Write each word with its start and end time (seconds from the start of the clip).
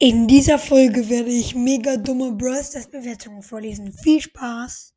In 0.00 0.28
dieser 0.28 0.60
Folge 0.60 1.08
werde 1.08 1.30
ich 1.30 1.56
mega 1.56 1.96
dumme 1.96 2.30
Brawl 2.30 2.62
Stars 2.62 2.88
Bewertungen 2.88 3.42
vorlesen. 3.42 3.92
Viel 3.92 4.20
Spaß! 4.20 4.94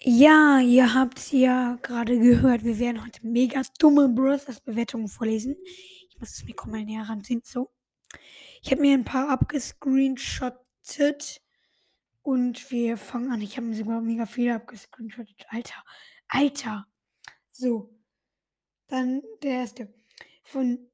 Ja, 0.00 0.58
ihr 0.58 0.94
habt 0.94 1.30
ja 1.30 1.78
gerade 1.82 2.18
gehört, 2.18 2.64
wir 2.64 2.80
werden 2.80 3.04
heute 3.04 3.24
mega 3.24 3.62
dumme 3.78 4.08
Brawl 4.08 4.40
Stars 4.40 4.60
Bewertungen 4.60 5.06
vorlesen. 5.06 5.54
Ich 6.08 6.18
muss 6.18 6.34
das 6.34 6.44
Mikro 6.44 6.68
mal 6.68 6.84
näher 6.84 7.08
ranziehen, 7.08 7.42
so. 7.44 7.70
Ich 8.62 8.72
habe 8.72 8.80
mir 8.80 8.94
ein 8.94 9.04
paar 9.04 9.28
abgescreenshottet 9.28 11.40
und 12.22 12.68
wir 12.72 12.96
fangen 12.96 13.30
an. 13.30 13.42
Ich 13.42 13.56
habe 13.56 13.68
mir 13.68 13.76
sogar 13.76 14.00
mega 14.00 14.26
viele 14.26 14.56
abgescreenshottet. 14.56 15.46
Alter, 15.50 15.84
Alter. 16.26 16.88
So. 17.52 17.94
Dann 18.88 19.22
der 19.44 19.52
erste. 19.52 19.99
Von 20.50 20.90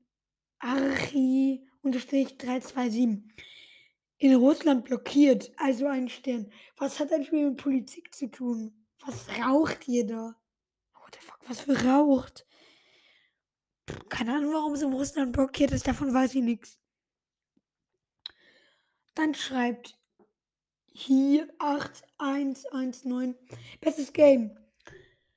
Archi-327. 0.58 3.22
In 4.18 4.34
Russland 4.34 4.84
blockiert, 4.84 5.50
also 5.56 5.86
ein 5.86 6.10
Stern. 6.10 6.52
Was 6.76 7.00
hat 7.00 7.10
ein 7.10 7.24
Spiel 7.24 7.48
mit 7.48 7.62
Politik 7.62 8.14
zu 8.14 8.30
tun? 8.30 8.86
Was 9.06 9.30
raucht 9.40 9.88
ihr 9.88 10.06
da? 10.06 10.36
What 10.92 11.14
the 11.14 11.20
fuck, 11.26 11.38
was 11.48 11.60
für 11.60 11.82
raucht? 11.86 12.46
Keine 14.10 14.34
Ahnung, 14.34 14.52
warum 14.52 14.74
es 14.74 14.82
in 14.82 14.92
Russland 14.92 15.32
blockiert 15.32 15.72
ist, 15.72 15.88
davon 15.88 16.12
weiß 16.12 16.34
ich 16.34 16.42
nichts. 16.42 16.78
Dann 19.14 19.34
schreibt 19.34 19.98
hier 20.92 21.48
8119. 21.58 23.34
Bestes 23.80 24.12
Game. 24.12 24.54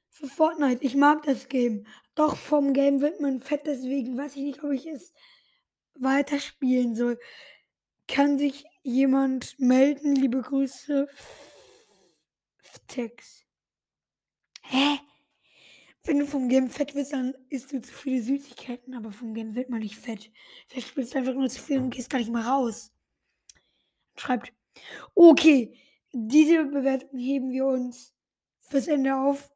Für 0.10 0.28
Fortnite. 0.28 0.84
Ich 0.84 0.96
mag 0.96 1.24
das 1.24 1.48
Game. 1.48 1.88
Doch 2.20 2.36
vom 2.36 2.74
Game 2.74 3.00
wird 3.00 3.22
man 3.22 3.40
fett, 3.40 3.62
deswegen 3.66 4.18
weiß 4.18 4.36
ich 4.36 4.44
nicht, 4.44 4.62
ob 4.62 4.74
ich 4.74 4.86
es 4.86 5.14
weiterspielen 5.96 6.94
soll. 6.94 7.18
Kann 8.10 8.38
sich 8.38 8.66
jemand 8.84 9.58
melden? 9.58 10.16
Liebe 10.16 10.42
Grüße. 10.42 11.08
Text. 12.88 13.46
Hä? 14.64 15.00
Wenn 16.04 16.20
du 16.20 16.26
vom 16.26 16.50
Game 16.50 16.70
fett 16.70 16.94
wirst, 16.94 17.14
dann 17.14 17.36
isst 17.48 17.72
du 17.72 17.82
zu 17.82 17.94
viele 17.94 18.22
Süßigkeiten, 18.22 18.96
aber 18.96 19.14
vom 19.14 19.34
Game 19.34 19.56
wird 19.56 19.70
man 19.70 19.80
nicht 19.80 19.96
fett. 19.96 20.30
Vielleicht 20.68 20.90
spielst 20.90 21.14
du 21.14 21.20
einfach 21.20 21.36
nur 21.36 21.48
zu 21.48 21.62
viel 21.62 21.80
und 21.80 21.90
gehst 21.90 22.10
gar 22.10 22.20
nicht 22.20 22.34
mal 22.34 22.44
raus. 22.44 22.92
Schreibt. 24.18 24.52
Okay, 25.16 25.74
diese 26.12 26.66
Bewertung 26.66 27.18
heben 27.18 27.50
wir 27.54 27.66
uns 27.66 28.14
fürs 28.60 28.90
Ende 28.90 29.16
auf. 29.16 29.50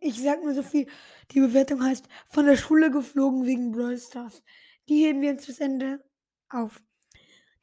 Ich 0.00 0.22
sag 0.22 0.42
nur 0.42 0.54
so 0.54 0.62
viel. 0.62 0.86
Die 1.32 1.40
Bewertung 1.40 1.82
heißt 1.82 2.08
von 2.28 2.46
der 2.46 2.56
Schule 2.56 2.90
geflogen 2.90 3.44
wegen 3.46 3.72
Brawl 3.72 3.98
Stars. 3.98 4.42
Die 4.88 5.04
heben 5.04 5.20
wir 5.20 5.30
uns 5.32 5.44
fürs 5.44 5.60
Ende 5.60 6.02
auf. 6.48 6.82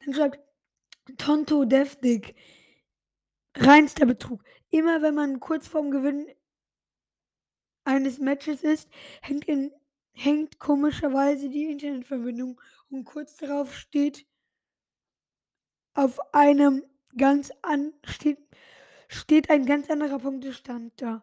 Dann 0.04 0.14
schreibt 0.14 0.40
Tonto 1.18 1.64
Deftig. 1.64 2.34
Reinster 3.56 4.06
Betrug. 4.06 4.42
Immer 4.70 5.02
wenn 5.02 5.14
man 5.14 5.40
kurz 5.40 5.66
vorm 5.66 5.90
Gewinn 5.90 6.26
eines 7.84 8.18
Matches 8.18 8.62
ist, 8.62 8.88
hängt, 9.22 9.46
in, 9.46 9.72
hängt 10.12 10.58
komischerweise 10.58 11.48
die 11.48 11.70
Internetverbindung 11.70 12.60
und 12.90 13.04
kurz 13.04 13.36
darauf 13.36 13.74
steht 13.74 14.26
auf 15.94 16.34
einem 16.34 16.84
ganz 17.16 17.50
an 17.62 17.94
steht, 18.04 18.38
steht 19.08 19.50
ein 19.50 19.64
ganz 19.64 19.88
anderer 19.88 20.18
Punktestand 20.18 21.00
da. 21.00 21.22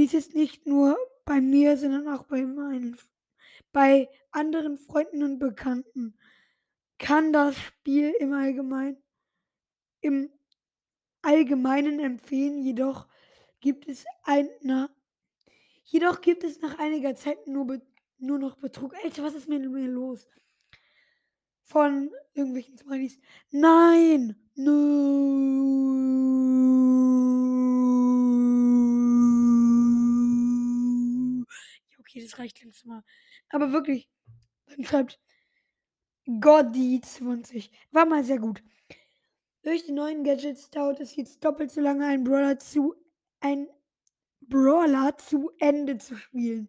Dies 0.00 0.14
ist 0.14 0.34
nicht 0.34 0.66
nur 0.66 0.96
bei 1.26 1.42
mir, 1.42 1.76
sondern 1.76 2.08
auch 2.08 2.22
bei 2.22 2.42
meinen 2.46 2.96
bei 3.70 4.08
anderen 4.30 4.78
Freunden 4.78 5.22
und 5.22 5.38
Bekannten. 5.38 6.16
Kann 6.96 7.34
das 7.34 7.54
Spiel 7.58 8.14
im 8.18 8.32
Allgemeinen 8.32 8.96
im 10.00 10.30
Allgemeinen 11.20 12.00
empfehlen, 12.00 12.62
jedoch 12.62 13.08
gibt 13.60 13.86
es 13.88 14.06
ein 14.22 14.48
na, 14.62 14.88
jedoch 15.84 16.22
gibt 16.22 16.44
es 16.44 16.62
nach 16.62 16.78
einiger 16.78 17.14
Zeit 17.14 17.46
nur, 17.46 17.82
nur 18.16 18.38
noch 18.38 18.56
Betrug. 18.56 18.94
Alter, 19.04 19.22
was 19.22 19.34
ist 19.34 19.50
mit 19.50 19.70
mir 19.70 19.86
los? 19.86 20.26
Von 21.64 22.10
irgendwelchen 22.32 22.78
Smileys. 22.78 23.18
Nein! 23.50 24.34
No. 24.54 26.39
Okay, 32.10 32.22
das 32.22 32.38
reicht 32.38 32.62
langsam 32.62 32.88
mal. 32.90 33.04
Aber 33.50 33.72
wirklich, 33.72 34.08
dann 34.66 34.84
schreibt 34.84 35.20
Goddy20. 36.26 37.70
War 37.90 38.06
mal 38.06 38.24
sehr 38.24 38.38
gut. 38.38 38.62
Durch 39.62 39.84
die 39.84 39.92
neuen 39.92 40.24
Gadgets 40.24 40.70
dauert 40.70 41.00
es 41.00 41.16
jetzt 41.16 41.44
doppelt 41.44 41.70
so 41.70 41.80
lange, 41.80 42.06
einen 42.06 42.24
Brawler 42.24 42.58
zu, 42.58 42.94
ein 43.40 43.68
Brawler 44.40 45.16
zu 45.18 45.50
Ende 45.58 45.98
zu 45.98 46.16
spielen. 46.16 46.68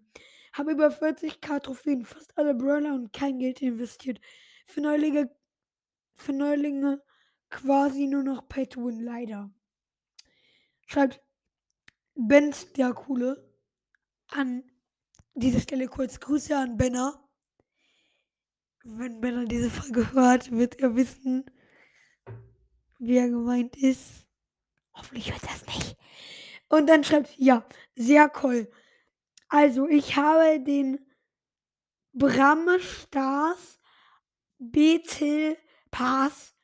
Habe 0.53 0.74
über 0.74 0.90
40k 0.90 1.62
Trophäen, 1.62 2.06
fast 2.06 2.38
alle 2.38 2.53
Brawler 2.53 2.94
und 2.94 3.13
kein 3.13 3.40
Geld 3.40 3.62
investiert. 3.62 4.19
Für 4.66 4.81
Neulinge, 4.81 5.34
für 6.13 6.34
Neulinge 6.34 7.01
quasi 7.50 8.07
nur 8.07 8.24
noch 8.24 8.47
Pay 8.47 8.68
to 8.68 8.85
Win, 8.85 9.00
leider. 9.00 9.50
Schreibt 10.88 11.22
Benz 12.16 12.74
der 12.74 12.94
Coole 12.94 13.50
an 14.28 14.70
dieser 15.34 15.59
Stelle 15.59 15.88
kurz 15.88 16.19
Grüße 16.19 16.56
an 16.56 16.78
Benner. 16.78 17.19
Wenn 18.84 19.22
Benner 19.22 19.46
diese 19.46 19.69
Folge 19.69 20.12
hört, 20.14 20.52
wird 20.52 20.80
er 20.80 20.96
wissen, 20.96 21.46
wie 23.00 23.18
er 23.18 23.30
gemeint 23.30 23.75
ist. 23.78 24.25
Hoffentlich 24.94 25.31
hört 25.31 25.44
das 25.44 25.66
nicht. 25.68 25.97
Und 26.68 26.88
dann 26.88 27.03
schreibt, 27.03 27.38
ja, 27.38 27.66
sehr 27.96 28.31
cool. 28.44 28.72
Also, 29.47 29.88
ich 29.88 30.16
habe 30.16 30.59
den 30.62 31.06
Bram 32.13 32.68
Stars 32.80 33.80
Betel 34.58 35.58
Pass 35.92 36.56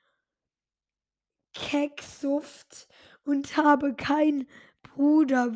Keksuft 1.53 2.87
und 3.23 3.57
habe 3.57 3.95
keinen 3.95 4.47
Bruder, 4.83 5.51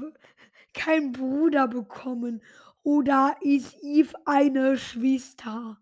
kein 0.74 1.12
Bruder 1.12 1.68
bekommen. 1.68 2.42
Oder 2.84 3.38
ist 3.42 3.78
Eve 3.81 4.14
eine 4.25 4.78
Schwester? 4.78 5.81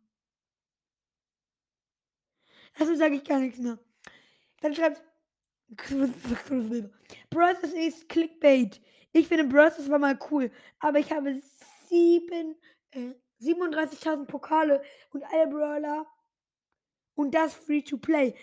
Also 2.77 2.95
sage 2.95 3.15
ich 3.15 3.23
gar 3.23 3.39
nichts 3.39 3.59
mehr. 3.59 3.77
Dann 4.61 4.75
schreibt 4.75 5.01
Bros. 7.29 7.57
ist 7.73 8.09
Clickbait. 8.09 8.81
Ich 9.11 9.27
finde 9.27 9.43
Bros. 9.45 9.89
war 9.89 9.99
mal 9.99 10.17
cool, 10.31 10.51
aber 10.79 10.99
ich 10.99 11.11
habe 11.11 11.41
äh, 11.89 13.13
37.000 13.41 14.25
Pokale 14.25 14.81
und 15.11 15.23
alle 15.23 15.47
Brawler 15.47 16.07
und 17.15 17.33
das 17.35 17.53
free 17.53 17.81
to 17.81 17.97
play. 17.97 18.33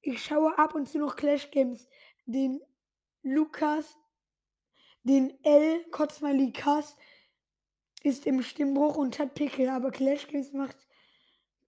Ich 0.00 0.24
schaue 0.24 0.56
ab 0.58 0.74
und 0.74 0.88
zu 0.88 0.98
noch 0.98 1.16
Clash 1.16 1.50
Games. 1.50 1.88
Den 2.26 2.60
Lukas, 3.22 3.96
den 5.02 5.42
L. 5.42 5.84
Kotzmali 5.90 6.52
Kass 6.52 6.96
ist 8.06 8.24
im 8.26 8.40
Stimmbruch 8.42 8.96
und 8.96 9.18
hat 9.18 9.34
Pickel, 9.34 9.68
aber 9.68 9.90
Clash 9.90 10.28
Games 10.28 10.52
macht 10.52 10.76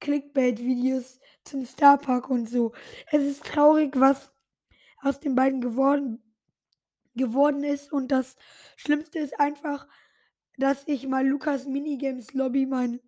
Clickbait-Videos 0.00 1.18
zum 1.42 1.66
Starpark 1.66 2.30
und 2.30 2.48
so. 2.48 2.72
Es 3.10 3.24
ist 3.24 3.44
traurig, 3.44 3.98
was 3.98 4.32
aus 5.00 5.18
den 5.18 5.34
beiden 5.34 5.60
geworden, 5.60 6.22
geworden 7.16 7.64
ist. 7.64 7.92
Und 7.92 8.12
das 8.12 8.36
Schlimmste 8.76 9.18
ist 9.18 9.38
einfach, 9.40 9.88
dass 10.56 10.86
ich 10.86 11.08
mal 11.08 11.26
Lukas 11.26 11.66
Minigames 11.66 12.32
Lobby 12.34 12.66
mein. 12.66 13.00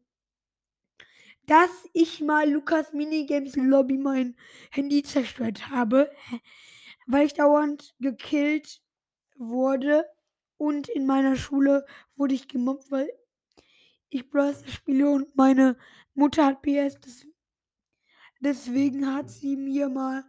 Dass 1.46 1.70
ich 1.92 2.20
mal 2.20 2.50
Lukas 2.50 2.92
Minigames 2.92 3.54
Lobby 3.54 3.96
mein 3.96 4.36
Handy 4.72 5.04
zerstört 5.04 5.70
habe, 5.70 6.10
weil 7.06 7.26
ich 7.26 7.34
dauernd 7.34 7.94
gekillt 8.00 8.82
wurde. 9.36 10.04
Und 10.56 10.88
in 10.88 11.06
meiner 11.06 11.36
Schule 11.36 11.86
wurde 12.16 12.34
ich 12.34 12.46
gemobbt, 12.48 12.90
weil 12.90 13.08
ich 14.10 14.28
Bros. 14.28 14.62
spiele 14.66 15.08
und 15.10 15.34
meine 15.36 15.76
Mutter 16.14 16.46
hat 16.46 16.62
PS. 16.62 16.98
Deswegen 18.40 19.14
hat 19.14 19.30
sie 19.30 19.56
mir 19.56 19.88
mal, 19.88 20.24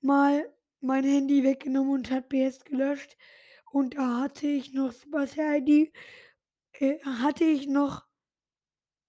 mal 0.00 0.52
mein 0.80 1.04
Handy 1.04 1.44
weggenommen 1.44 1.92
und 1.92 2.10
hat 2.10 2.28
PS 2.28 2.64
gelöscht. 2.64 3.16
Und 3.70 3.96
da 3.96 4.20
hatte 4.20 4.46
ich 4.46 4.72
noch 4.72 4.92
Supercell 4.92 5.62
ID. 5.62 5.92
Äh, 6.72 6.98
hatte 7.04 7.44
ich 7.44 7.66
noch 7.68 8.06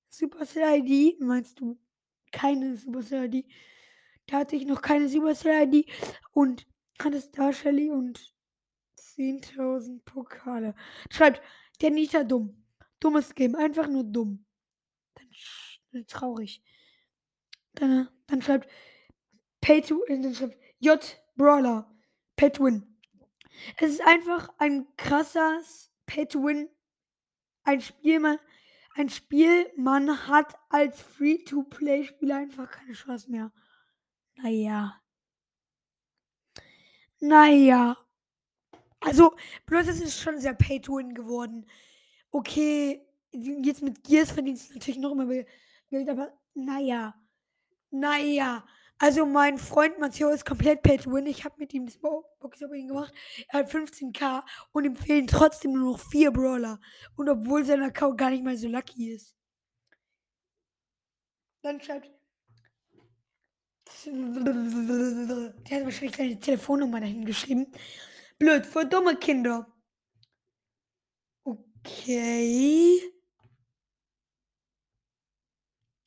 Supercell 0.09 0.83
ID. 0.83 1.19
Meinst 1.19 1.59
du 1.59 1.79
keine 2.31 2.77
Supercell 2.77 3.33
ID? 3.33 3.45
Da 4.27 4.39
hatte 4.39 4.56
ich 4.56 4.65
noch 4.65 4.81
keine 4.81 5.09
Supercell 5.09 5.67
ID 5.67 5.89
und 6.31 6.65
hatte 7.01 7.21
Star 7.21 7.53
Shelly 7.53 7.89
und 7.89 8.33
10.000 8.97 10.03
Pokale. 10.06 10.75
Schreibt, 11.11 11.41
der 11.81 11.91
Nita 11.91 12.23
dumm. 12.23 12.62
Dummes 13.03 13.35
Game, 13.35 13.55
einfach 13.55 13.88
nur 13.88 14.03
dumm. 14.03 14.45
Dann, 15.91 16.07
traurig. 16.07 16.63
Dann, 17.73 18.07
dann 18.27 18.41
schreibt 18.41 18.69
Pay 19.61 19.81
to 19.81 20.03
äh, 20.05 20.21
dann 20.21 20.33
schreibt 20.33 20.57
J 20.79 21.21
Brawler. 21.35 21.94
Pay 22.35 22.51
to 22.51 22.65
Win. 22.65 22.97
Es 23.77 23.91
ist 23.91 24.01
einfach 24.01 24.50
ein 24.57 24.88
krasses 24.97 25.91
Pay 26.05 26.27
to 26.27 26.44
Win. 26.44 26.69
Ein 27.63 27.81
Spiel, 27.81 28.19
man, 28.19 28.39
ein 28.95 29.09
Spiel, 29.09 29.71
man 29.77 30.27
hat 30.27 30.56
als 30.69 31.01
Free-to-Play-Spieler 31.01 32.38
einfach 32.38 32.69
keine 32.69 32.94
Chance 32.94 33.31
mehr. 33.31 33.51
Naja. 34.35 35.01
Naja. 37.19 37.97
Also, 38.99 39.35
bloß 39.65 39.88
es 39.88 40.01
ist 40.01 40.19
schon 40.21 40.39
sehr 40.39 40.53
Pay-to-Win 40.53 41.13
geworden. 41.13 41.65
Okay, 42.33 43.06
jetzt 43.31 43.83
mit 43.83 44.03
Gears 44.03 44.31
verdienst 44.31 44.69
du 44.69 44.74
natürlich 44.74 45.00
noch 45.00 45.12
immer 45.12 45.27
Geld, 45.27 46.09
aber 46.09 46.33
naja. 46.56 47.13
Naja. 47.91 48.65
Also 48.97 49.25
mein 49.25 49.59
Freund 49.59 50.00
Matteo 50.00 50.30
ist 50.30 50.44
komplett 50.45 50.81
Pay 50.81 50.97
to 50.97 51.12
Win. 51.12 51.27
Ich 51.27 51.45
habe 51.45 51.56
mit 51.59 51.74
ihm 51.74 51.85
das 51.85 51.97
Boxopening 51.97 52.88
gemacht. 52.88 53.13
Er 53.50 53.59
hat 53.59 53.69
15k 53.69 54.44
und 54.71 54.85
ihm 54.85 54.95
fehlen 54.95 55.27
trotzdem 55.27 55.74
nur 55.74 55.91
noch 55.91 56.00
vier 56.00 56.31
Brawler. 56.31 56.80
Und 57.15 57.30
obwohl 57.30 57.63
sein 57.65 57.83
Account 57.83 58.18
gar 58.18 58.31
nicht 58.31 58.44
mal 58.44 58.57
so 58.57 58.68
lucky 58.68 59.12
ist. 59.12 59.35
Dann 61.62 61.80
schreibt. 61.81 62.09
Der 64.06 65.77
hat 65.77 65.85
wahrscheinlich 65.85 66.15
seine 66.15 66.39
Telefonnummer 66.39 67.00
dahin 67.00 67.25
geschrieben. 67.25 67.68
Blöd, 68.39 68.65
für 68.65 68.85
dumme 68.85 69.15
Kinder. 69.18 69.72
Okay. 71.85 73.01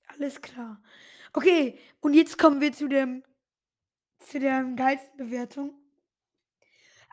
Alles 0.08 0.40
klar. 0.40 0.82
Okay, 1.32 1.78
und 2.00 2.14
jetzt 2.14 2.38
kommen 2.38 2.60
wir 2.60 2.72
zu 2.72 2.88
dem 2.88 3.22
zu 4.20 4.40
der 4.40 4.64
geilsten 4.74 5.16
Bewertung. 5.16 5.74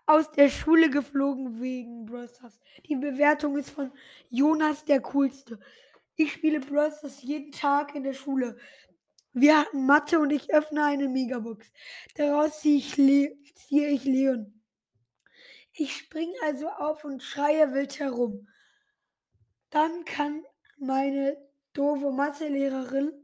Aus 0.05 0.31
der 0.31 0.49
Schule 0.49 0.89
geflogen 0.89 1.61
wegen 1.61 2.05
Brawl 2.05 2.27
Stars. 2.29 2.59
Die 2.87 2.95
Bewertung 2.95 3.57
ist 3.57 3.69
von 3.69 3.91
Jonas 4.29 4.85
der 4.85 5.01
coolste. 5.01 5.59
Ich 6.15 6.33
spiele 6.33 6.59
Brawl 6.59 6.91
Stars 6.91 7.21
jeden 7.21 7.51
Tag 7.51 7.95
in 7.95 8.03
der 8.03 8.13
Schule. 8.13 8.57
Wir 9.33 9.59
hatten 9.59 9.85
Mathe 9.85 10.19
und 10.19 10.31
ich 10.31 10.53
öffne 10.53 10.85
eine 10.85 11.09
Megabox. 11.09 11.71
Daraus 12.15 12.61
ziehe 12.61 12.77
ich, 12.77 12.97
Le 12.97 13.37
ziehe 13.55 13.89
ich 13.89 14.05
Leon. 14.05 14.62
Ich 15.73 15.97
springe 15.97 16.33
also 16.43 16.69
auf 16.69 17.03
und 17.03 17.21
schreie 17.21 17.73
wild 17.73 17.99
herum. 17.99 18.47
Dann 19.69 20.05
kann 20.05 20.43
meine 20.77 21.37
doofe 21.73 22.11
Mathelehrerin 22.11 23.23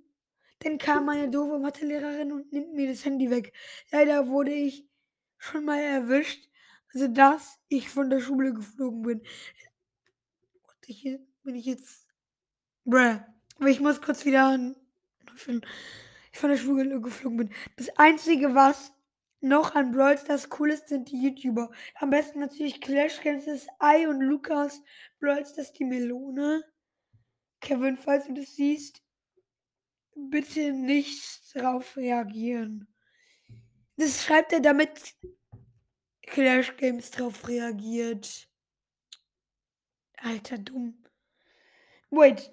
dann 0.60 0.78
kam 0.78 1.06
meine 1.06 1.30
doofe 1.30 1.58
Mathelehrerin 1.58 2.34
und 2.34 2.52
nimmt 2.52 2.74
mir 2.74 2.90
das 2.90 3.06
Handy 3.06 3.30
weg. 3.30 3.54
Leider 3.92 4.28
wurde 4.28 4.54
ich 4.54 4.86
schon 5.38 5.64
mal 5.64 5.80
erwischt, 5.80 6.50
also 6.94 7.08
dass 7.08 7.58
ich 7.70 7.90
von 7.90 8.10
der 8.10 8.20
Schule 8.20 8.54
geflogen 8.54 9.02
bin. 9.04 9.20
Und 9.20 10.90
ich, 10.90 11.04
bin 11.44 11.56
ich 11.56 11.66
jetzt. 11.66 12.08
Bruh. 12.84 13.20
Aber 13.58 13.68
ich 13.70 13.80
muss 13.80 14.02
kurz 14.02 14.26
wieder 14.26 14.46
an. 14.46 14.76
Ich 16.32 16.40
von 16.40 16.50
der 16.50 16.58
Schule 16.58 17.00
geflogen 17.00 17.38
bin. 17.38 17.54
Das 17.78 17.90
Einzige, 17.98 18.54
was 18.54 18.92
noch 19.42 19.76
an 19.76 19.92
Brawl 19.92 20.18
Stars 20.18 20.50
cool 20.60 20.72
ist, 20.72 20.90
sind 20.90 21.10
die 21.12 21.22
YouTuber. 21.22 21.72
Am 21.96 22.10
besten 22.10 22.40
natürlich 22.40 22.82
Clash 22.82 23.22
Games, 23.22 23.68
Ei 23.80 24.08
und 24.08 24.22
Lukas. 24.22 24.82
Brawl 25.20 25.46
Stars 25.46 25.72
die 25.74 25.86
Melone. 25.86 26.64
Kevin, 27.62 27.98
falls 27.98 28.28
du 28.28 28.34
das 28.34 28.56
siehst, 28.56 29.02
bitte 30.16 30.72
nicht 30.74 31.42
drauf 31.54 31.98
reagieren. 31.98 32.88
Das 33.98 34.24
schreibt 34.24 34.54
er, 34.54 34.62
damit 34.62 35.16
Clash 36.22 36.76
Games 36.78 37.12
drauf 37.12 37.48
reagiert. 37.48 38.48
Alter, 40.18 40.58
dumm. 40.58 41.04
Wait. 42.10 42.52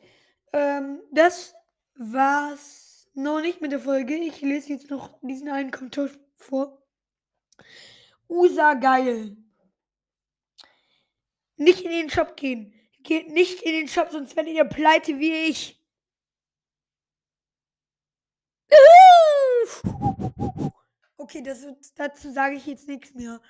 Ähm, 0.52 1.02
das 1.12 1.54
war's 1.94 3.08
noch 3.14 3.40
nicht 3.40 3.60
mit 3.60 3.72
der 3.72 3.80
Folge. 3.80 4.14
Ich 4.16 4.40
lese 4.40 4.70
jetzt 4.70 4.90
noch 4.90 5.18
diesen 5.22 5.48
einen 5.48 5.70
Kommentar 5.70 6.10
vor. 6.36 6.82
USA 8.28 8.74
geil. 8.74 9.36
Nicht 11.56 11.82
in 11.82 11.90
den 11.90 12.10
Shop 12.10 12.36
gehen. 12.36 12.72
Geht 13.02 13.28
nicht 13.28 13.62
in 13.62 13.72
den 13.72 13.88
Shop, 13.88 14.10
sonst 14.10 14.36
werdet 14.36 14.54
ihr 14.54 14.64
pleite 14.64 15.18
wie 15.18 15.48
ich. 15.48 15.82
Okay, 21.18 21.42
das, 21.42 21.66
dazu 21.96 22.30
sage 22.30 22.54
ich 22.54 22.66
jetzt 22.66 22.86
nichts 22.86 23.12
mehr. 23.14 23.40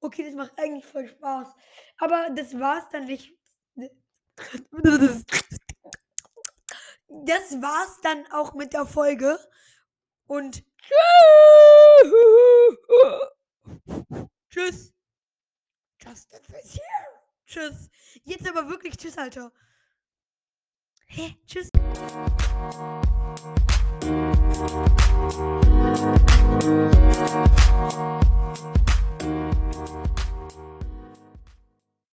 Okay, 0.00 0.24
das 0.24 0.34
macht 0.34 0.58
eigentlich 0.58 0.84
voll 0.84 1.08
Spaß. 1.08 1.48
Aber 1.96 2.28
das 2.30 2.58
war's 2.58 2.88
dann 2.90 3.06
nicht. 3.06 3.32
Das 7.24 7.60
war's 7.60 8.00
dann 8.02 8.26
auch 8.32 8.54
mit 8.54 8.72
der 8.72 8.86
Folge 8.86 9.38
und 10.32 10.64
tschüss. 14.50 14.92
Justin 16.02 16.40
is 16.62 16.72
here. 16.72 17.06
Tschüss. 17.46 17.90
Jetzt 18.24 18.48
aber 18.48 18.66
wirklich 18.70 18.96
tschüss, 18.96 19.18
Alter. 19.18 19.52
Hä? 21.06 21.36
Tschüss. 21.46 21.68